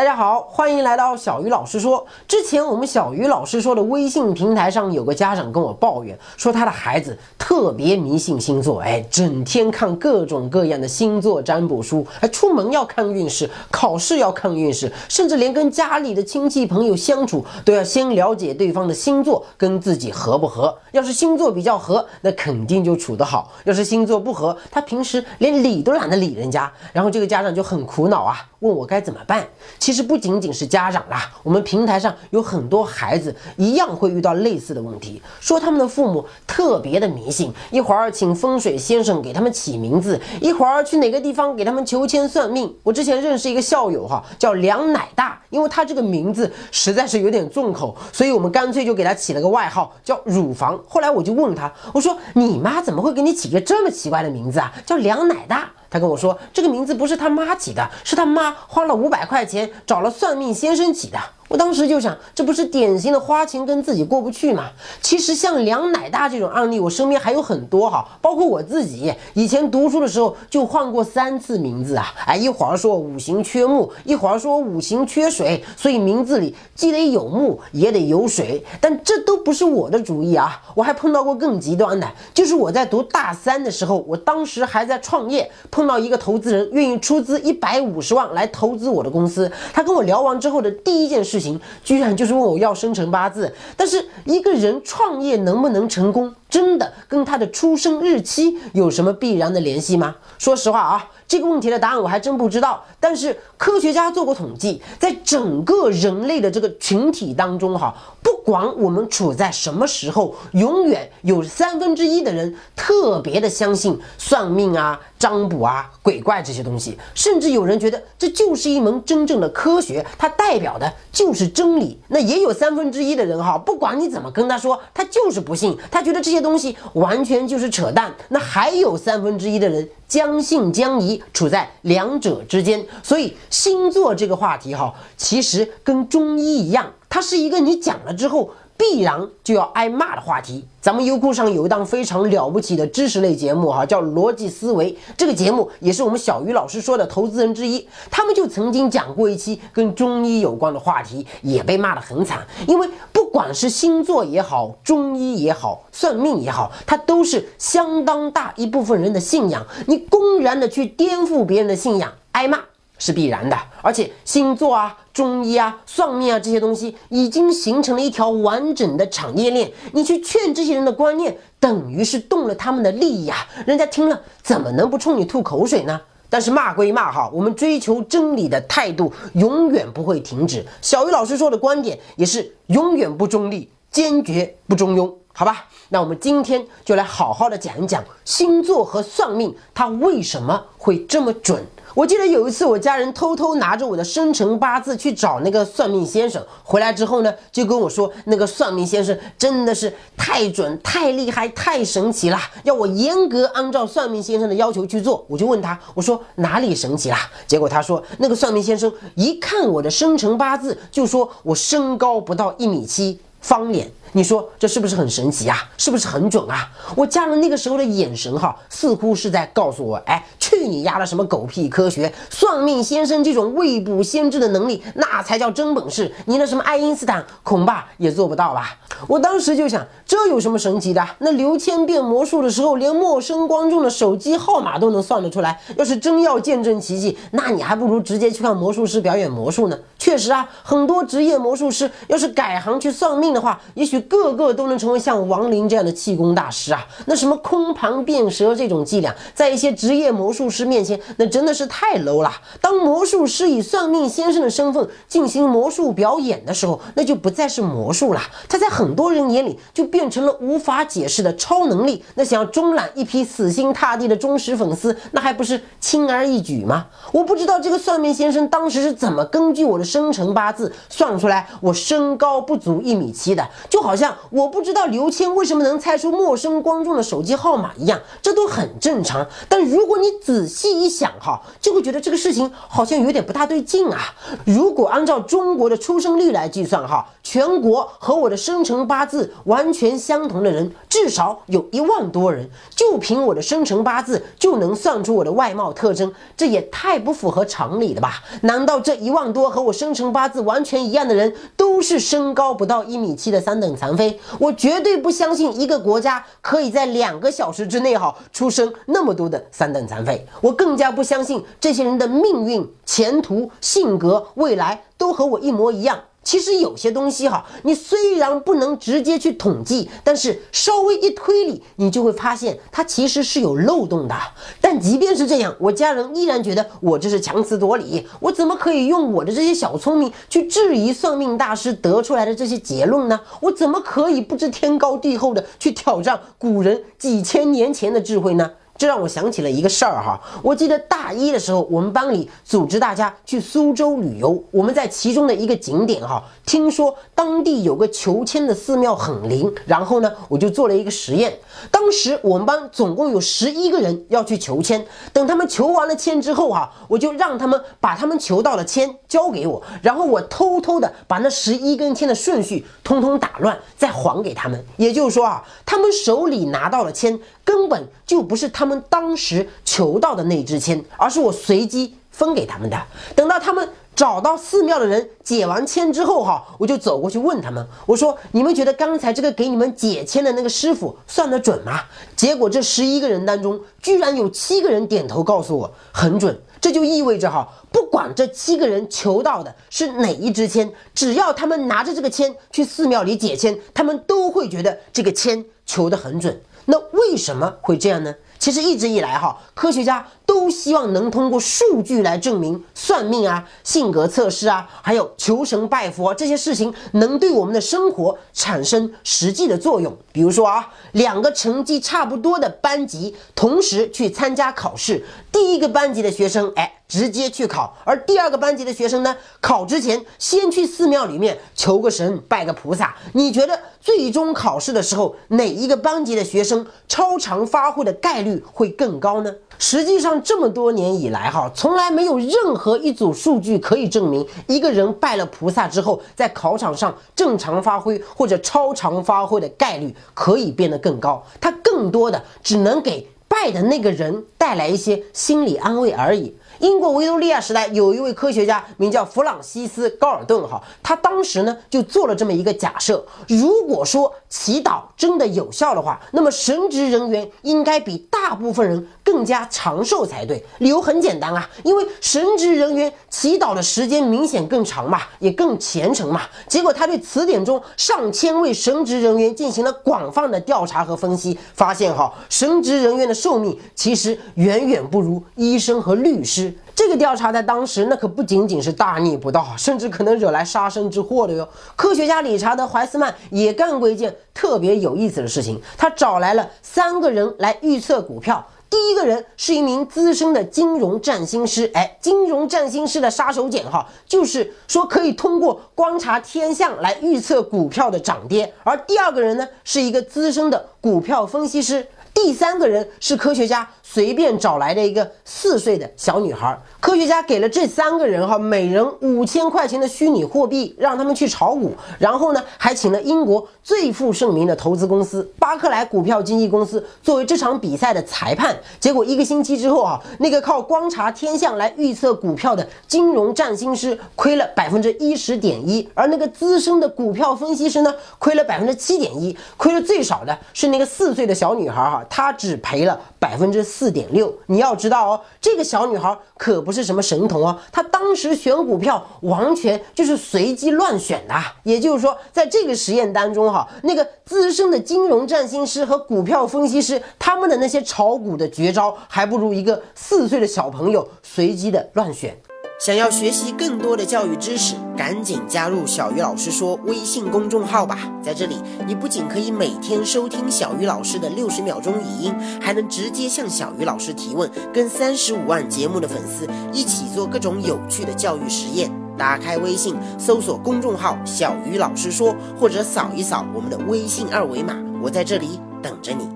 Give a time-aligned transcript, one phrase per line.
[0.00, 2.06] 大家好，欢迎来到小鱼老师说。
[2.26, 20.74] 之前我们小鱼老师说的微信平台上有个家长跟我抱怨，说他的孩子特别迷信星座，哎，整天看各种各样的星座占卜书，还出门要看运势，考试要看运势，甚至连跟家里的亲戚朋友相处都要先了解对方的星座跟自己合不合。
[20.92, 26.72] 要是星座比较合，那肯定就处得好；要是星座不合，他平时连理都懒得理人家。
[26.94, 29.46] 然后这个家长就很苦恼啊，问我该怎么办。
[29.90, 42.72] 其实不仅仅是家长啦，我们平台上有很多孩子一样会遇到类似的问题，说他们的父母特别的迷信，一会儿请风水先生给他们起名字，一会儿去哪个地方给他们求签算命。
[42.84, 50.78] 我之前认识一个校友哈，叫梁奶大，因为他这个名字实在是有点重口，所以我们干脆就给他起了个外号叫乳房。
[50.86, 54.72] 后来我就问他，我说你妈怎么会给你起个这么奇怪的名字啊？
[54.86, 55.68] 叫梁奶大。
[55.90, 61.18] 他跟我说，这个名字不是他妈起的，是他妈花了五百块钱找了算命先生起的。
[61.50, 64.70] 我当时就想，这不是典型的花钱跟自己过不去吗？
[65.02, 72.14] 其实像梁奶大这种案例，我身边还有很多哈，包括我自己，以前读书的时候就换过三次名字啊！
[72.24, 78.64] 哎，一会儿说五行缺木，一会儿说五行缺水，所以名字里既得有木，也得有水。
[78.80, 80.62] 但这都不是我的主意啊！
[80.76, 91.39] 我还碰到过更极端的，就是我在读大三的时候，我当时还在创业，碰到一个投资人愿意出资一百五十万来投资我的公司，他跟我聊完之后的第一件事。
[91.40, 100.16] 行居然就是问我要生辰八字，但是一个人创业能不能成功，真的跟他的出生日期有什么必然的联系吗？
[100.38, 102.84] 说实话啊，这个问题的答案我还真不知道。
[102.98, 115.00] 但是科学家做过统计，在整个人类的这个群体当中，哈，不管我们处在什么时候，永远有三分之一的人特别的相信算命啊。
[115.20, 122.00] 占卜啊，鬼怪这些东西，甚至有人觉得这就是一门真正的科学，它代表的就是真理。
[122.08, 128.10] 那也有三分之一的人哈，不管你怎么跟他说，他就是不信，他觉得这些东西完全就是扯淡。
[128.30, 132.84] 那还有三分之一的人将信将疑，处在两者之间。
[133.02, 138.50] 所以星座这个话题哈，其实跟中医一样，它是一个你讲了之后。
[138.80, 140.64] 必然就要挨骂的话题。
[140.80, 144.90] 咱们优酷上有一档非常了不起的知识类节目，哈，叫《逻辑思维》。
[145.18, 147.86] 这个节目也是我们小鱼老师说的投资人之一。
[148.10, 152.46] 他们就曾经讲过一期跟中医有关的话题，也被骂得很惨。
[152.66, 159.62] 因为不管是星座也好，中医也好，算命也好，它都是相当大一部分人的信仰。
[159.86, 162.58] 你公然的去颠覆别人的信仰，挨骂。
[163.02, 169.70] 是必然的，而且星座啊、中医啊、算命啊这些东西已经形成了一条完整的产业链。
[169.92, 173.36] 你去劝这些人的观念，等于是动了他们的利益啊！
[173.66, 176.00] 人家听了怎么能不冲你吐口水呢？
[176.28, 180.64] 但是骂归骂哈，我们追求真理的态度永远不会停止。
[180.80, 185.64] 小鱼老师说的观点也是永远不中立，坚决不中庸，好吧？
[185.88, 191.64] 那我们今天就来好好的讲一讲星座和算命，它为什么会这么准？
[191.94, 205.24] 我记得有一次，我家人偷偷拿着我的生辰八字去找那个算命先生，回来之后呢，就跟我说，那个算命先生真的是太准、太厉害、太神奇了，要我严格按照算命先生的要求去做。
[205.26, 207.16] 我就问他，我说哪里神奇啦？
[207.46, 213.90] 结果他说，那个算命先生一看我的生辰八字，就说我身高不到一米七，方脸。
[214.12, 215.56] 你说这是不是很神奇啊？
[215.76, 216.68] 是不是很准啊？
[216.96, 222.12] 我家人那个时候的眼神哈，似乎是在告诉我，哎，去你丫的什么狗屁科学！
[222.28, 226.12] 算命先生这种未卜先知的能力，那才叫真本事。
[226.26, 228.76] 你那什么爱因斯坦恐怕也做不到吧？
[229.06, 231.06] 我当时就想，这有什么神奇的？
[231.18, 235.60] 那刘谦变魔术的时候，连陌生观众的手机号码都能算得出来。
[235.76, 239.78] 要是真要见证奇迹，那你还不如直接去看魔术师表演魔术呢。
[239.98, 243.99] 确实啊，很多职业魔术师要是改行去算命的话，也许。
[244.02, 246.86] 个个都能成为像王林这样的气功大师啊！
[247.06, 252.32] 那什么空盘变蛇这种伎俩，在一些职业魔术师面前，那真的是太 low 了。
[252.60, 262.04] 当魔术师以算命先生的身份进行魔术表演的时候，那就不再是魔术了，他在很多人眼里就变成了无法解释的超能力。
[262.14, 266.86] 那想要中揽一批死心塌地的忠实粉丝，那还不是轻而易举吗？
[267.12, 279.26] 我不知道这个算命先生当时是怎么根据我的生辰八字算出来我身高不足一米七的，就好像我不知道刘谦为什么能猜出陌生观众的手机号码一样，这都很正常。
[279.48, 283.98] 但如果你仔细一想哈，就会觉得这个事情好像有点不大对劲啊。
[284.44, 298.22] 如果按照中国的出生率来计算哈，全国和我的生辰八字完全相同的人至少有一万多人，就凭我的生辰八字就能算出我的外貌特征，这也太不符合常理了吧？
[298.42, 304.20] 难道这一万多和我生辰八字完全一样的人都是身高不到一米七的三等残废？
[304.38, 310.26] 我绝对不相信一个国家可以在两个小时之内哈出生那么多的三等残废。
[310.42, 315.98] 我更加不相信这些人的命运、前途、性格、未来都和我一模一样。
[316.22, 324.14] 其实有些东西哈，你虽然不能直接去统计，但是稍微一推理，你就会发现它其实是有漏洞的。
[324.60, 328.06] 但即便是这样，我家人依然觉得我这是强词夺理。
[328.20, 333.18] 我怎么可以用我的这些小聪明去质疑算命大师得出来的这些结论呢？
[333.40, 338.50] 我怎么可以不知天高地厚的去挑战古人几千年前的智慧呢？
[338.80, 351.38] 这让我想起了一个事儿哈，我记得大一的时候，我们班里组织大家去苏州旅游，我们在其中的一个景点哈，听说当地有个求签的寺庙很灵，然后呢，我就做了一个实验。
[351.70, 364.64] 当时我们班总共有十一个人要去求签，等他们求完了签之后哈，我就让他们把他们求到的签交给我，然后我偷偷的把那十一根签的顺序通通打乱，再还给他们。
[364.78, 368.82] 也就是说啊，他们手里拿到了签根本就不是他们。
[368.88, 372.80] 当时求到的那支签，而是我随机分给他们的。
[373.14, 381.80] 等到他们找到寺庙的人解完签之后，哈，我就走过去问他们，我说：“你们觉得刚才这个给你们解签的那个师傅算得准吗？”
[382.16, 386.40] 结果这十一个人当中，居然有七个人点头告诉我很准。
[386.60, 396.38] 这就意味着哈，不管这七个人求到的是哪一支签，只要他们拿着这个签去寺庙里解签，他们都会觉得这个签求得很准。
[396.70, 398.14] 那为什么会这样呢？
[398.38, 409.94] 其实一直以来哈，科学家都希望能通过数据来证明算命啊、性格测试啊，还有求神拜佛这些事情能对我们的生活产生实际的作用。
[410.12, 416.79] 比如说啊，两个成绩差不多的班级同时去参加考试，第一个班级的学生哎。
[416.90, 422.96] 直接去考，而第二个班级的学生呢，考之前先去寺庙里面求个神，拜个菩萨。
[423.12, 429.32] 你觉得最终考试的时候，哪一个班级的学生超常发挥的概率会更高呢？
[429.60, 441.24] 实际上，这么多年以来，哈，从来没有任何一组数据可以证明一个人拜了菩萨之后，在考场上正常发挥或者超常发挥的概率可以变得更高。
[441.40, 446.34] 它更多的只能给拜的那个人带来一些心理安慰而已。
[446.60, 460.40] 英国维多利亚时代有一位科学家名叫弗朗西斯·高尔顿，哈，他当时呢就做了这么一个假设：如果说祈祷真的有效的话，那么神职人员应该比大部分人更加长寿才对。
[460.58, 466.22] 理由很简单啊，因为神职人员祈祷的时间明显更长嘛，也更虔诚嘛。
[466.46, 476.54] 结果他对词典中上千位神职人员进行了广泛的调查和分析，发现哈，神职人员的寿命其实远远不如医生和律师。
[476.72, 481.46] 这个调查在当时那可不仅仅是大逆不道，甚至可能惹来杀身之祸的哟。
[481.74, 488.46] 科学家理查德·怀斯曼也干过一件特别有意思的事情，他找来了三个人来预测股票。
[488.70, 498.54] 第一个人是一名资深的金融占星师，哎，金融占星师的杀手锏哈，就是说可以通过观察天象来预测股票的涨跌。
[498.62, 501.84] 而第二个人呢，是一个资深的股票分析师。
[502.12, 506.60] 第三个人是科学家随便找来的一个四岁的小女孩。
[506.80, 511.72] 科学家给了这三个人哈，每人五千块钱的虚拟货币，让他们去炒股。
[511.98, 518.58] 然后呢，还请了英国最负盛名的投资公司巴克莱股票经纪公司作为这场比赛的裁判。
[518.80, 532.04] 结果一个星期之后啊，那个靠观察天象来预测股票的金融占星师亏了百分之一十点一，而那个资深的股票分析师呢，亏了百分之七点一，亏了最少的是那个四岁的小女孩哈。
[532.10, 534.36] 她只赔了百分之四点六。
[534.46, 541.34] 你要知道哦，这个小女孩可不是什么神童哦，她当时选股票完全就是随机乱选的。
[541.62, 552.36] 也就是说，在这个实验当中哈，那个资深的金融占星师和股票分析师他们的那些炒股的绝招，还不如一个四岁的小朋友随机的乱选。
[552.78, 558.10] 想要学习更多的教育知识，赶紧加入小鱼老师说微信公众号吧！
[558.22, 568.90] 在这里，你不仅可以每天收听小鱼老师的六十秒钟语音，还能直接向小鱼老师提问，跟三十五万节目的粉丝一起做各种有趣的教育实验。
[569.20, 576.26] 打开微信，搜索公众号“小鱼老师说”，或者扫一扫我们的微信二维码，我在这里等着你。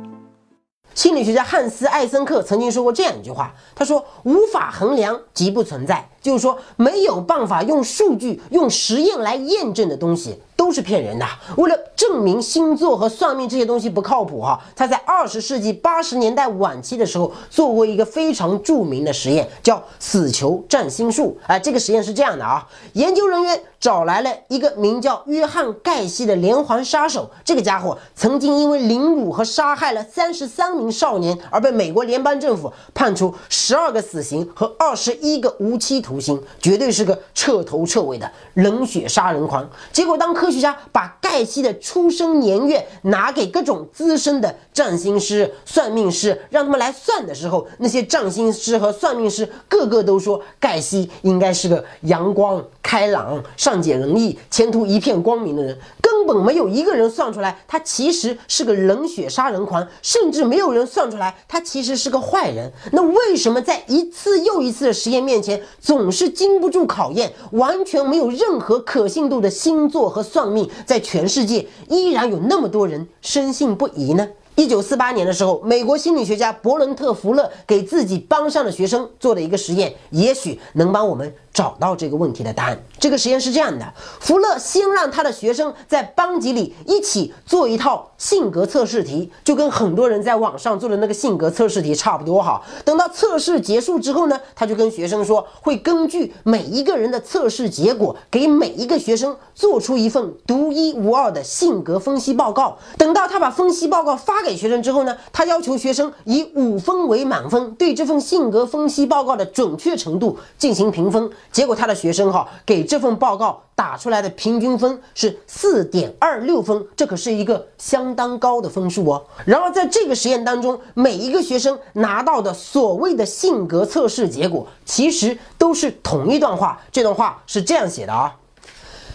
[0.95, 11.27] 心理学家汉斯·艾森克曾经说过这样一句话，他说：“无法衡量即不存在。”就是说，没有办法用数据、用实验来验证的东西都是骗人的。
[11.59, 21.37] 为了证明星座和算命这些东西不靠谱，哈，他在二十世纪八十年代晚期的时候做过一个非常著名的实验，叫死囚占星术。
[21.47, 36.25] 哎，这个实验是这样的啊，研究人员找来了一个名叫约翰·盖西的连环杀手，这个家伙曾经因为凌辱和杀害了三十三名少年而被美国联邦政府判处十二个死刑和二十一个无期徒徒。
[36.25, 39.69] 刑，绝对是个彻头彻尾的冷血杀人狂。
[39.93, 55.79] 结果，当科学家把盖西的出生年月拿给各种资深的占星师、算命师，让他们来算的时候，那些占星师和算命师个个都说盖西应该是个阳光开朗、善解人意、前途一片光明的人。
[56.01, 62.73] 根本没有一个人算出来他其实是个冷血杀人狂，甚至没有人算出来他其实是个坏人。
[62.93, 74.29] 那为什么在一次又一次的实验面前，总总是经不住考验，完全没有任何可信度的星座和算命，在全世界依然有那么多人深信不疑呢？
[74.55, 81.35] 一九四八年的时候，美国心理学家伯伦特·福勒给自己班上的学生做了一个实验，也许能帮我们。
[81.55, 82.83] 找到这个问题的答案。
[83.05, 92.63] 这个实验是这样的：福勒先让他的学生在班级里一起做一套性格测试题，就跟很多人在网上做的那个性格测试题差不多哈。
[92.83, 102.79] 等到测试结束之后呢，他就跟学生说，会根据每一个人的测试结果，给每一个学生做出一份独一无二的性格分析报告。
[102.97, 111.31] 等到他把分析报告发给学生之后呢，他要求学生以五分为满分，对这份性格分析报告的准确程度进行评分。
[111.53, 119.21] 结果他的学生哈给这这份报告打出来的平均分是四点二六分，这可是一个相当高的分数哦。
[119.45, 126.81] 然而在这个实验当中，每一个学生拿到的所谓的性格测试结果，其实都是同一段话。
[126.93, 128.37] 这段话是这样写的啊。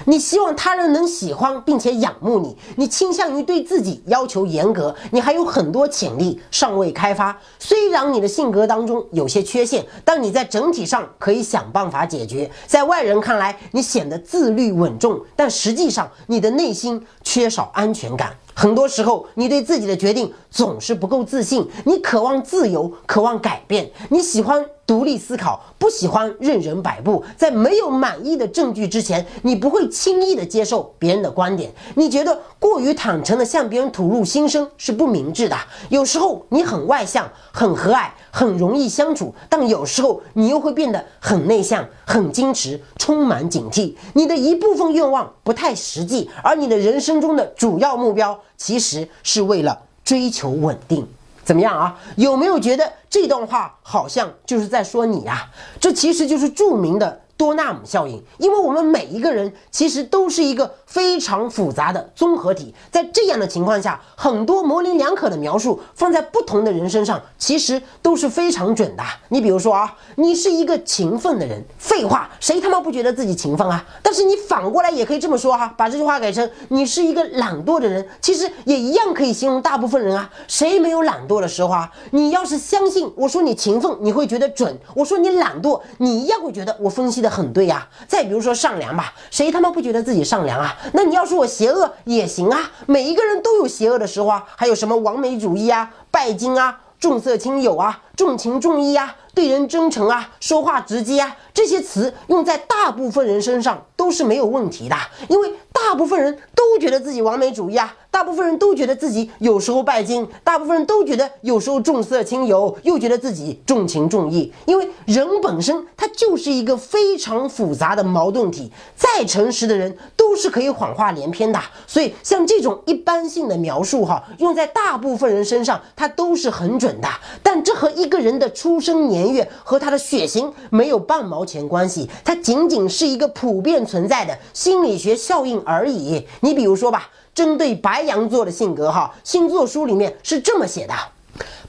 [0.05, 7.37] 你希望他人能喜欢并且仰慕你，你倾向于对自己要求严格，你还有很多潜力尚未开发。
[7.59, 12.49] 虽然你的性格当中有些缺陷，但你在整体上可以想办法解决。
[12.65, 18.35] 在外人看来，你显得自律稳重，但实际上你的内心缺少安全感。
[18.53, 21.65] 很多时候，你对自己的决定总是不够自信。
[21.85, 27.23] 你渴望自由，渴望改变，你喜欢独立思考，不喜欢任人摆布。
[27.37, 31.71] 在没有满意的证据之前，你不会轻易的接受别人的观点。
[31.93, 35.55] 你觉得过于坦诚的向别人吐露心声是不明智的。
[35.89, 43.93] 有时候你很外向，很和蔼，很容易相处，但有时候你又会变得很内向，很矜持，充满警惕。
[44.13, 48.39] 你的一部分愿望不太实际，而你的人生中的主要目标。
[48.57, 51.07] 其实是为了追求稳定，
[51.49, 51.97] 怎么样啊？
[52.15, 55.49] 有没有觉得这段话好像就是在说你呀？
[55.79, 57.21] 这其实就是著名的。
[57.39, 69.03] 多纳姆效应，因为我们每一个人其实都是一个非常复杂的综合体，在这样的情况下，很多模棱两可的描述放在不同的人身上，其实都是非常准的。
[69.29, 73.85] 你比如说啊，你是一个勤奋的人，废话，谁他妈不觉得自己勤奋啊？
[74.03, 80.29] 但是你反过来也可以这么说哈，把这句话改成你是一个懒惰的人，其实也一样可以形容大部分人啊。
[80.49, 81.89] 谁没有懒惰的时候啊？
[82.11, 87.28] 你要是相信我说你勤奋，你会觉得准；我说你懒惰，你一样会觉得我分析的。
[87.29, 90.75] 很对呀，再比如说善良吧，谁他妈不觉得自己善良啊？
[90.93, 94.43] 那你要说我邪恶也行啊，每一个人都有邪恶的时候啊。
[94.55, 104.95] 还有什么完美主义啊、拜金啊、重色轻友啊、重情重义啊、对人真诚啊、说话直接啊，这些词用在大部分人身上都是没有问题的，
[105.27, 107.97] 因为大部分人都觉得自己完美主义啊。
[108.11, 114.51] 大部分人都觉得自己有时候拜金，大部分人都觉得有时候重色轻友，又觉得自己重情重义。
[114.65, 121.59] 因为人本身他就是一个非常复杂的矛盾体，再诚实的人都是可以谎话连篇的。
[121.85, 127.07] 所以像这种一般性的描述哈，用在大部分人身上，它都是很准的。
[127.43, 136.27] 但这和一个人的出生年月和他的血型没有半毛钱关系，它仅仅是一个普遍存在的心理学效应而已。
[136.41, 137.09] 你比如说吧。
[137.31, 140.93] 针对白羊座的性格，哈，星座书里面是这么写的：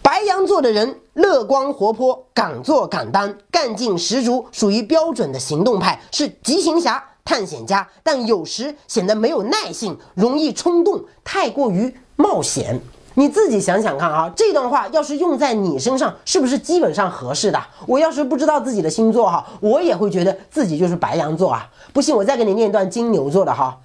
[0.02, 12.80] 白羊座的人乐观活泼、敢做敢当、干劲十足，属于标准的行动派，是急行侠、探险家，但有时显得没有耐性，容易冲动，太过于冒险。
[13.14, 17.61] 你自己想想看啊，这段话要是用在你身上，是不是基本上合适的？
[17.87, 21.69] 我要是不知道自己的星座哈，我也会觉得自己就是白羊座啊。
[21.93, 23.79] 不信，我再给你念一段金牛座的哈。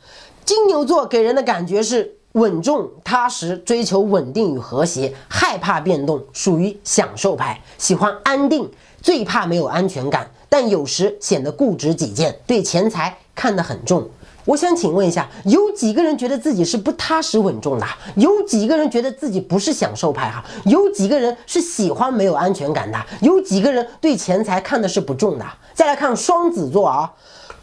[0.45, 8.69] 金牛座给人的感觉是稳重踏实，追求稳定与和谐，害怕变动，属于享受派，喜欢安定，
[9.01, 14.07] 最怕没有安全感，但有时显得固执己见，对钱财看得很重。
[14.45, 17.85] 我想请问一下，有几个人觉得自己是不踏实稳重的？
[18.15, 20.29] 有几个人觉得自己不是享受派？
[20.29, 22.97] 哈，有几个人是喜欢没有安全感的？
[23.21, 25.45] 有几个人对钱财看的是不重的？
[25.73, 27.11] 再来看双子座啊。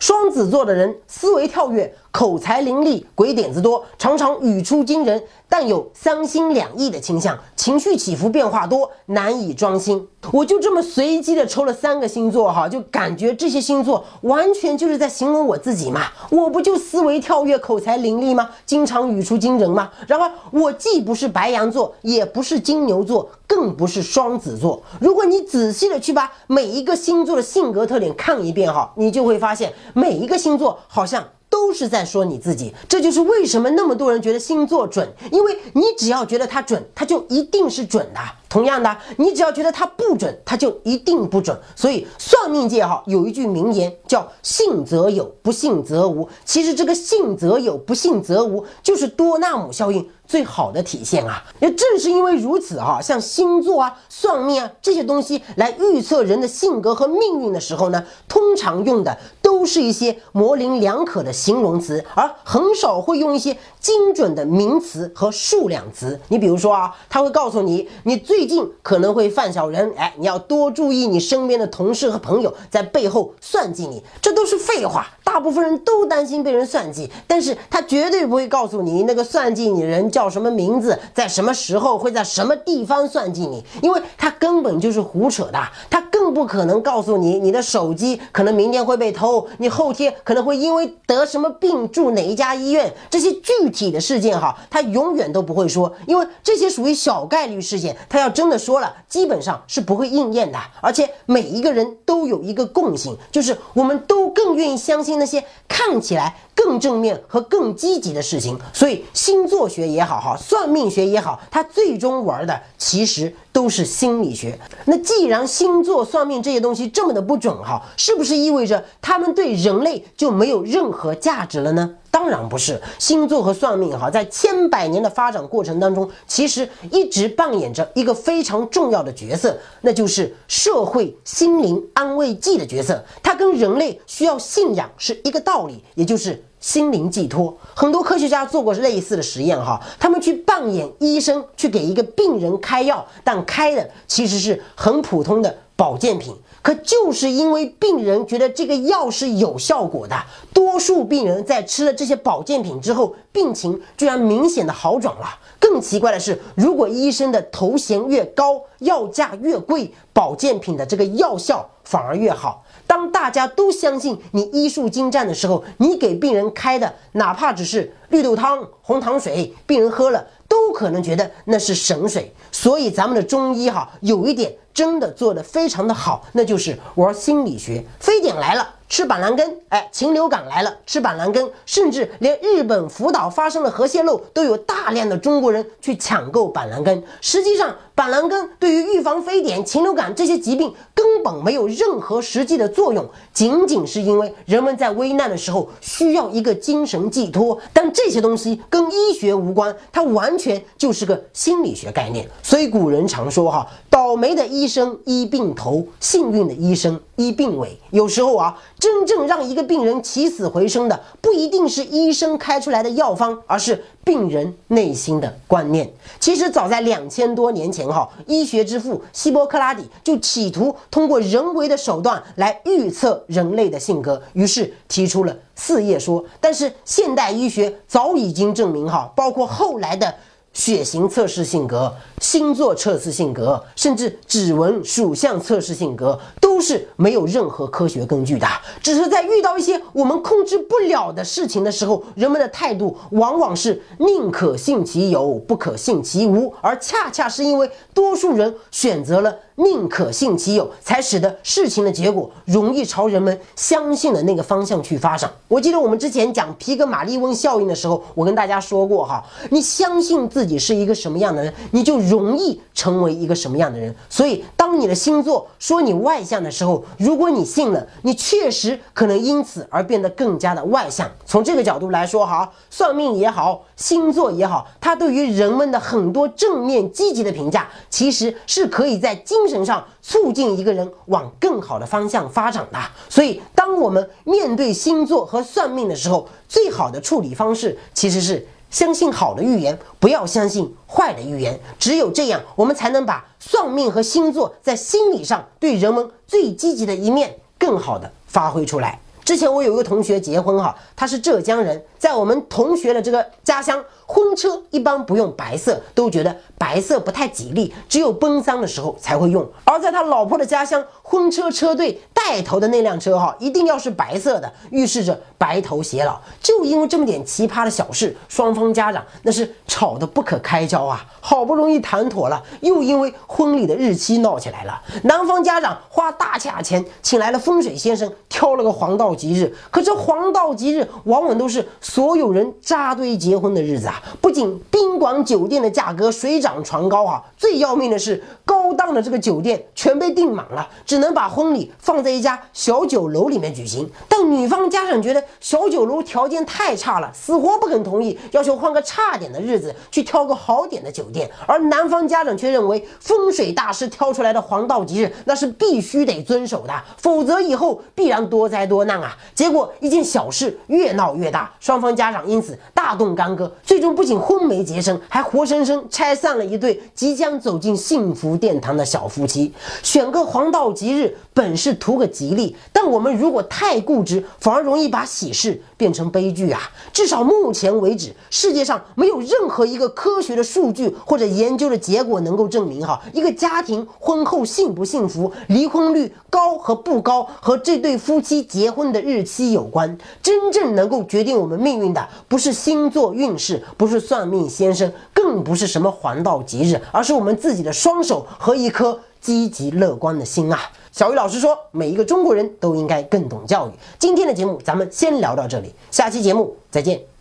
[0.00, 10.06] 双子座的人思维跳跃，口才伶俐，鬼点子多，常常语出惊人，但有三心两意的倾向，情绪起伏变化多，难以专心。
[10.30, 16.02] 我就这么随机的抽了三个星座哈，就感觉这些星座完全就是在形容我自己嘛。
[16.30, 18.50] 我不就思维跳跃，口才伶俐吗？
[18.66, 19.90] 经常语出惊人吗？
[20.06, 24.82] 然而我既不是白羊座，也不是金牛座，更不是双子座。
[25.00, 29.72] 如果你仔细的去把每一个星座的性格特点看一遍哈，你就会发现。
[29.94, 38.20] 每一个星座好像都是在说你自己，这就是为什么那么多人觉得星座准，因为你只要觉得它准，它就一定是准的。
[38.52, 41.58] 同样的，你只要觉得它不准，它就一定不准。
[41.74, 46.28] 所以算命界哈有一句名言叫“信则有，不信则无”。
[46.44, 50.06] 其实这个“信则有，不信则无”就是多纳姆效应。
[50.24, 66.18] 最好的体现啊，也正是因为如此哈，像星座啊、算命啊这些东西来预测人的性格和命运的时候呢，通常用的都是一些模棱两可的形容词，而很少会用一些精准的名词和数量词。
[66.28, 75.06] 你比如说啊，他会告诉你，你最近可能会犯小人，哎，你要多注意你身边的同事和朋友在背后算计你，这都是废话。
[75.24, 80.02] 大部分人都担心被人算计，但是他绝对不会告诉你那个算计你的人。
[80.12, 83.64] 叫什么名字，在什么时候会在什么地方算计你？
[83.80, 85.58] 因为他根本就是胡扯的，
[85.88, 100.58] 他更不可能告诉你你的手机可能明天会被偷，你后天可能会因为得什么病住哪一家医院，这些具体的事件哈，他永远都不会说，因为这些属于小概率事件，他要真的说了，基本上是不会应验的。
[100.80, 106.36] 而且每一个人都有一个共性，就是我们都更愿意相信那些看起来。
[106.54, 114.58] 更正面和更积极的事情，所以星座学也好哈，算命学也好，它最终玩的其实都是心理学。
[114.84, 121.96] 那既然星座算命这些东西这么的不准哈，是不是意味着他们对人类就没有任何价值了呢？
[122.10, 133.02] 当然不是，星座和算命哈，在千百年的发展过程当中，其实一直扮演着一个非常重要的角色，那就是社会心灵安慰剂的角色。
[133.22, 137.54] 它跟人类需要信仰是一个道理，也就是心灵寄托。
[137.74, 146.32] 很多科学家做过类似的实验哈，他们去扮演医生，去给一个病人开药，但开的其实是很普通的保健品。
[146.62, 150.14] 可就是因为病人觉得这个药是有效果的，
[150.54, 155.40] 多数病人在吃了这些保健品之后，病情居然明显的好转了。
[155.58, 162.64] 更奇怪的是，如果医生的头衔越高，药价越贵，保健品的这个药效反而越好。
[162.86, 172.32] 当大家都相信你医术精湛的时候，你给病人开的哪怕只是绿豆汤、红糖水，病人喝了都可能觉得那是神水。
[172.52, 174.54] 所以咱们的中医哈，有一点。
[174.72, 177.84] 真的做的非常的好，那就是玩心理学。
[178.00, 178.76] 非典来了。
[178.92, 187.02] 吃板蓝根，哎，禽流感来了，吃板蓝根，甚至连日本福岛发生了核泄漏，都有大量的中国人去抢购板蓝根。
[187.22, 197.58] 实际上，板蓝根对于预防非典、禽流感这些疾病根本没有任何实际的作用，仅仅是因为人们在危难的时候需要一个精神寄托。
[197.72, 202.28] 但这些东西跟医学无关，它完全就是个心理学概念。
[202.42, 207.74] 所以古人常说哈，倒霉的医生医病头，幸运的医生医病尾。
[207.90, 208.54] 有时候啊。
[208.82, 215.88] 真正让一个病人起死回生的，不一定是医生开出来的药方，而是病人内心的观念。
[216.18, 226.24] 其实早在两千多年前，哈，医学之父希波克拉底就企图通过人为的手段来预测人类的性格，于是提出了四叶说。
[226.40, 230.12] 但是现代医学早已经证明，哈，包括后来的。
[230.52, 238.46] 血型测试性格、星座测试性格，甚至指纹、属相测试性格，都是没有任何科学根据的。
[238.82, 246.52] 只是在遇到一些我们控制不了的事情的时候，人们的态度往往是宁可信其有，不可信其无。
[246.60, 255.30] 而恰恰是因为多数人选择了宁可信其有，才使得事情的结果容易朝人们相信的那个方向去发展。
[255.48, 263.94] 我记得我们之前讲皮格马利翁效应的时候，我跟大家说过哈，你相信自己是一个什么样的人，你就容易成为一个什么样的人。
[264.08, 271.10] 所以，当你的星座说你外向的时候，如果你信了，你确实可能因此而变得更加的外向。
[271.26, 282.78] 从这个角度来说哈，算命也好，星座也好，它对于人们的很多正面积极的评价，其实是可以在精神上促进一个人往更好的方向发展的。
[283.08, 291.58] 所以，当我们面对星座和算命的时候，最好的处理方式其实是相信好的预言，不要相信坏的预言。
[291.76, 299.00] 只有这样，我们才能把算命和星座在心理上对人们最积极的一面更好的发挥出来。
[299.24, 309.48] 之前我有一个同学结婚哈，他是浙江人，在我们同学的这个家乡，婚车一般不用白色，都觉得白色不太吉利，只有奔丧的时候才会用。
[309.64, 316.20] 而在他老婆的家乡，婚车车队带头的那辆车哈，一定要是白色的，预示着白头偕老。
[316.42, 321.06] 就因为这么点奇葩的小事，双方家长那是吵得不可开交啊！
[321.20, 324.82] 好不容易谈妥了，又因为婚礼的日期闹起来了。
[325.04, 329.11] 男方家长花大价钱请来了风水先生，挑了个黄道。
[329.14, 334.00] 吉日，可这黄道吉日往往都是所有人扎堆结婚的日子啊！
[334.20, 343.90] 不仅宾馆酒店的价格水涨船高啊，最要命的是高档的这个酒店全被订满了，只能把婚礼放在一家小酒楼里面举行。
[344.08, 351.28] 但女方家长觉得小酒楼条件太差了，死活不肯同意，要求换个差点的日子去挑个好点的酒店。
[351.46, 359.01] 而男方家长却认为风水大师挑出来的黄道吉日那是必须得遵守的，否则以后必然多灾多难。
[359.02, 359.16] 啊！
[359.34, 369.52] 结果一件小事越闹越大，双方家长因此大动干戈，最终不仅婚没结成，还活生生拆散了一对即将走进幸福殿堂的小夫妻。
[369.82, 376.60] 选个黄道吉日，本是图个吉利，但我们如果太固执，反而容易把喜事变成悲剧啊！
[376.92, 388.92] 至少目前为止，世界上没有任何一个科学的数据或者研究的结果能够证明，哈，一个家庭婚后幸不幸福、离婚率高和不高和这对夫妻结婚。
[388.92, 400.60] 的日期有关，真正能够决定我们命运的，不是星座运势，不是算命先生，更不是什么黄道吉日，而是我们自己的双手和一颗积极乐观的心啊！
[400.92, 403.70] 小鱼老师说，每一个中国人都应该更懂教育。
[403.98, 407.11] 今天的节目咱们先聊到这里，下期节目再见。